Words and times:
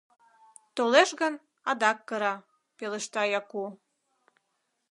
—Толеш 0.75 1.09
гын, 1.21 1.33
адак 1.69 1.97
кыра,— 2.07 2.35
пелешта 2.77 3.23
Яку. 3.39 3.65